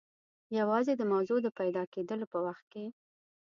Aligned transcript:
یوازې 0.59 0.93
د 0.97 1.01
موضوع 1.11 1.39
د 1.43 1.47
پیدا 1.59 1.83
کېدلو 1.93 2.25
په 2.33 2.39
وخت 2.45 2.65
کې. 2.71 2.85